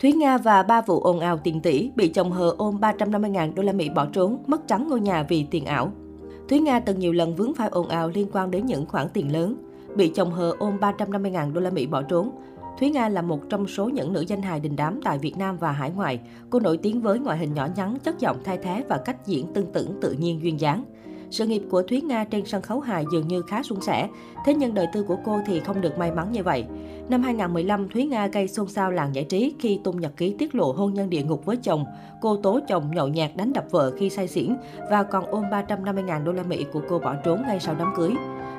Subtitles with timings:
[0.00, 3.62] Thúy Nga và ba vụ ồn ào tiền tỷ bị chồng hờ ôm 350.000 đô
[3.62, 5.92] la Mỹ bỏ trốn, mất trắng ngôi nhà vì tiền ảo.
[6.48, 9.32] Thúy Nga từng nhiều lần vướng phải ồn ào liên quan đến những khoản tiền
[9.32, 9.56] lớn,
[9.94, 12.30] bị chồng hờ ôm 350.000 đô la Mỹ bỏ trốn.
[12.80, 15.56] Thúy Nga là một trong số những nữ danh hài đình đám tại Việt Nam
[15.56, 16.20] và hải ngoại.
[16.50, 19.52] Cô nổi tiếng với ngoại hình nhỏ nhắn, chất giọng thay thế và cách diễn
[19.52, 20.84] tương tự tự nhiên duyên dáng.
[21.30, 24.08] Sự nghiệp của Thúy Nga trên sân khấu hài dường như khá suôn sẻ,
[24.44, 26.64] thế nhưng đời tư của cô thì không được may mắn như vậy.
[27.08, 30.54] Năm 2015, Thúy Nga gây xôn xao làng giải trí khi tung nhật ký tiết
[30.54, 31.84] lộ hôn nhân địa ngục với chồng.
[32.20, 34.56] Cô tố chồng nhậu nhạt đánh đập vợ khi say xỉn
[34.90, 38.10] và còn ôm 350.000 đô la Mỹ của cô bỏ trốn ngay sau đám cưới.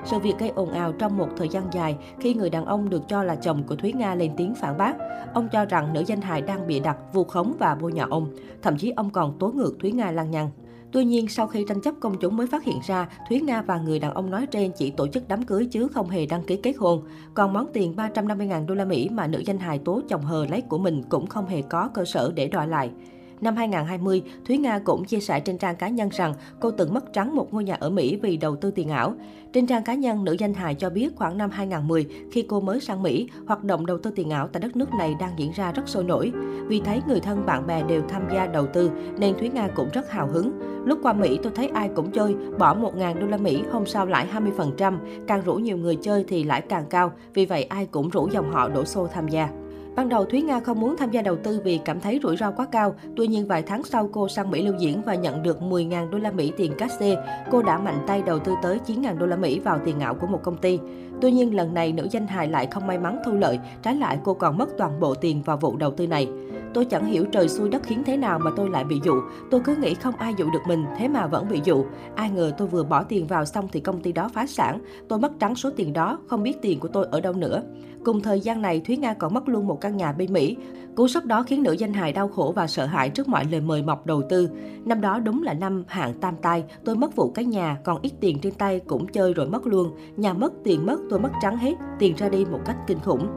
[0.05, 3.01] Sự việc gây ồn ào trong một thời gian dài khi người đàn ông được
[3.07, 4.93] cho là chồng của Thúy Nga lên tiếng phản bác.
[5.33, 8.31] Ông cho rằng nữ danh hài đang bị đặt, vu khống và bôi nhọ ông.
[8.61, 10.49] Thậm chí ông còn tố ngược Thúy Nga lăng nhăng.
[10.91, 13.77] Tuy nhiên, sau khi tranh chấp công chúng mới phát hiện ra, Thúy Nga và
[13.77, 16.55] người đàn ông nói trên chỉ tổ chức đám cưới chứ không hề đăng ký
[16.55, 17.03] kết hôn.
[17.33, 20.61] Còn món tiền 350.000 đô la Mỹ mà nữ danh hài tố chồng hờ lấy
[20.61, 22.91] của mình cũng không hề có cơ sở để đòi lại.
[23.41, 27.13] Năm 2020, Thúy Nga cũng chia sẻ trên trang cá nhân rằng cô từng mất
[27.13, 29.13] trắng một ngôi nhà ở Mỹ vì đầu tư tiền ảo.
[29.53, 32.79] Trên trang cá nhân, nữ danh hài cho biết khoảng năm 2010, khi cô mới
[32.79, 35.71] sang Mỹ, hoạt động đầu tư tiền ảo tại đất nước này đang diễn ra
[35.71, 36.31] rất sôi nổi.
[36.67, 39.89] Vì thấy người thân bạn bè đều tham gia đầu tư, nên Thúy Nga cũng
[39.93, 40.51] rất hào hứng.
[40.85, 44.05] Lúc qua Mỹ tôi thấy ai cũng chơi, bỏ 1.000 đô la Mỹ hôm sau
[44.05, 48.09] lãi 20%, càng rủ nhiều người chơi thì lãi càng cao, vì vậy ai cũng
[48.09, 49.49] rủ dòng họ đổ xô tham gia.
[49.97, 52.51] Ban đầu Thúy Nga không muốn tham gia đầu tư vì cảm thấy rủi ro
[52.51, 52.95] quá cao.
[53.15, 56.17] Tuy nhiên vài tháng sau cô sang Mỹ lưu diễn và nhận được 10.000 đô
[56.17, 57.15] la Mỹ tiền cát-xê,
[57.51, 60.27] cô đã mạnh tay đầu tư tới 9.000 đô la Mỹ vào tiền ảo của
[60.27, 60.79] một công ty.
[61.21, 64.19] Tuy nhiên lần này nữ danh hài lại không may mắn thu lợi, trái lại
[64.23, 66.27] cô còn mất toàn bộ tiền vào vụ đầu tư này.
[66.73, 69.13] Tôi chẳng hiểu trời xui đất khiến thế nào mà tôi lại bị dụ.
[69.51, 71.85] Tôi cứ nghĩ không ai dụ được mình, thế mà vẫn bị dụ.
[72.15, 74.79] Ai ngờ tôi vừa bỏ tiền vào xong thì công ty đó phá sản.
[75.07, 77.63] Tôi mất trắng số tiền đó, không biết tiền của tôi ở đâu nữa.
[78.03, 80.57] Cùng thời gian này, Thúy Nga còn mất luôn một căn nhà bên Mỹ.
[80.95, 83.61] Cú sốc đó khiến nữ danh hài đau khổ và sợ hãi trước mọi lời
[83.61, 84.49] mời mọc đầu tư.
[84.85, 88.11] Năm đó đúng là năm hạng tam tai, tôi mất vụ cái nhà, còn ít
[88.19, 89.91] tiền trên tay cũng chơi rồi mất luôn.
[90.17, 93.27] Nhà mất, tiền mất, tôi mất trắng hết, tiền ra đi một cách kinh khủng.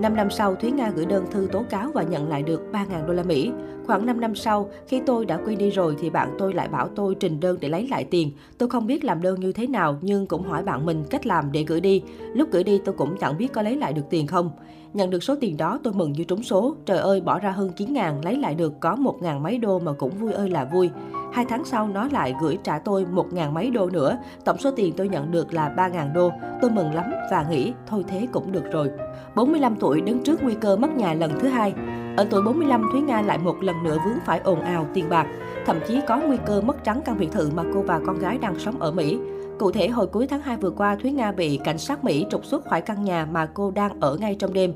[0.00, 3.06] 5 năm sau, Thúy Nga gửi đơn thư tố cáo và nhận lại được 3.000
[3.06, 3.52] đô la Mỹ.
[3.86, 6.88] Khoảng 5 năm sau, khi tôi đã quên đi rồi thì bạn tôi lại bảo
[6.88, 8.32] tôi trình đơn để lấy lại tiền.
[8.58, 11.52] Tôi không biết làm đơn như thế nào nhưng cũng hỏi bạn mình cách làm
[11.52, 12.02] để gửi đi.
[12.34, 14.50] Lúc gửi đi tôi cũng chẳng biết có lấy lại được tiền không.
[14.92, 16.76] Nhận được số tiền đó tôi mừng như trúng số.
[16.86, 19.78] Trời ơi, bỏ ra hơn 9 ngàn, lấy lại được có 1 ngàn mấy đô
[19.78, 20.90] mà cũng vui ơi là vui.
[21.32, 24.18] Hai tháng sau nó lại gửi trả tôi 1 ngàn mấy đô nữa.
[24.44, 26.32] Tổng số tiền tôi nhận được là 3 ngàn đô.
[26.60, 28.90] Tôi mừng lắm và nghĩ thôi thế cũng được rồi.
[29.34, 31.74] 45 tuổi đứng trước nguy cơ mất nhà lần thứ hai.
[32.16, 35.26] Ở tuổi 45, Thúy Nga lại một lần nữa vướng phải ồn ào tiền bạc.
[35.66, 38.38] Thậm chí có nguy cơ mất trắng căn biệt thự mà cô và con gái
[38.38, 39.18] đang sống ở Mỹ.
[39.58, 42.44] Cụ thể, hồi cuối tháng 2 vừa qua, Thúy Nga bị cảnh sát Mỹ trục
[42.44, 44.72] xuất khỏi căn nhà mà cô đang ở ngay trong đêm.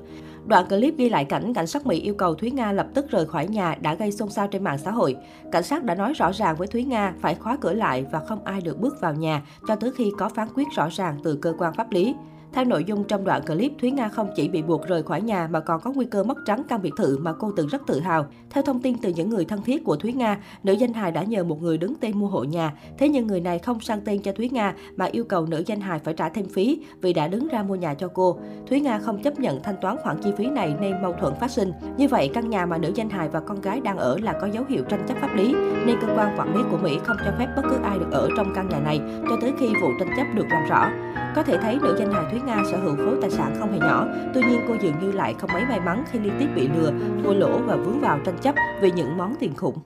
[0.47, 3.27] Đoạn clip ghi lại cảnh cảnh sát Mỹ yêu cầu Thúy Nga lập tức rời
[3.27, 5.17] khỏi nhà đã gây xôn xao trên mạng xã hội.
[5.53, 8.45] Cảnh sát đã nói rõ ràng với Thúy Nga phải khóa cửa lại và không
[8.45, 11.53] ai được bước vào nhà cho tới khi có phán quyết rõ ràng từ cơ
[11.59, 12.15] quan pháp lý.
[12.55, 15.49] Theo nội dung trong đoạn clip, Thúy Nga không chỉ bị buộc rời khỏi nhà
[15.51, 18.01] mà còn có nguy cơ mất trắng căn biệt thự mà cô từng rất tự
[18.01, 18.27] hào.
[18.51, 21.23] Theo thông tin từ những người thân thiết của Thúy Nga, nữ danh hài đã
[21.23, 22.73] nhờ một người đứng tên mua hộ nhà.
[22.99, 25.81] Thế nhưng người này không sang tên cho Thúy Nga mà yêu cầu nữ danh
[25.81, 28.39] hài phải trả thêm phí vì đã đứng ra mua nhà cho cô.
[28.69, 31.51] Thúy Nga không chấp nhận thanh toán khoản chi phí này nên mâu thuẫn phát
[31.51, 31.73] sinh.
[31.97, 34.47] Như vậy, căn nhà mà nữ danh hài và con gái đang ở là có
[34.47, 35.55] dấu hiệu tranh chấp pháp lý
[35.87, 38.29] nên cơ quan quản lý của Mỹ không cho phép bất cứ ai được ở
[38.37, 40.91] trong căn nhà này cho tới khi vụ tranh chấp được làm rõ.
[41.35, 43.79] Có thể thấy nữ danh hài Thúy Nga sở hữu khối tài sản không hề
[43.79, 46.69] nhỏ, tuy nhiên cô dường như lại không mấy may mắn khi liên tiếp bị
[46.69, 46.93] lừa,
[47.25, 49.79] thua lỗ và vướng vào tranh chấp vì những món tiền khủng.